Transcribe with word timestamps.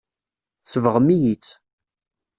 Tsebɣem-iyi-tt. 0.63 1.49